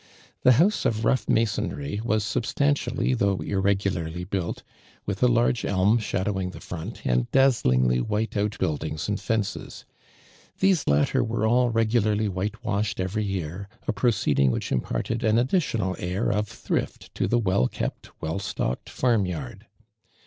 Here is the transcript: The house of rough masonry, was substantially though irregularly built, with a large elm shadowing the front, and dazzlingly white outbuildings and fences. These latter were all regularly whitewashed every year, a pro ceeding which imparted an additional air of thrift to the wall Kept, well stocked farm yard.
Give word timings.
The 0.41 0.53
house 0.53 0.83
of 0.83 1.05
rough 1.05 1.29
masonry, 1.29 2.01
was 2.03 2.23
substantially 2.23 3.13
though 3.13 3.37
irregularly 3.37 4.23
built, 4.23 4.63
with 5.05 5.21
a 5.21 5.27
large 5.27 5.63
elm 5.63 5.99
shadowing 5.99 6.49
the 6.49 6.59
front, 6.59 7.05
and 7.05 7.29
dazzlingly 7.29 8.01
white 8.01 8.35
outbuildings 8.35 9.07
and 9.07 9.19
fences. 9.21 9.85
These 10.59 10.87
latter 10.87 11.23
were 11.23 11.45
all 11.45 11.69
regularly 11.69 12.27
whitewashed 12.27 12.99
every 12.99 13.25
year, 13.25 13.69
a 13.87 13.93
pro 13.93 14.09
ceeding 14.09 14.49
which 14.49 14.71
imparted 14.71 15.23
an 15.23 15.37
additional 15.37 15.95
air 15.99 16.31
of 16.31 16.47
thrift 16.47 17.13
to 17.13 17.27
the 17.27 17.37
wall 17.37 17.67
Kept, 17.67 18.09
well 18.19 18.39
stocked 18.39 18.89
farm 18.89 19.27
yard. 19.27 19.67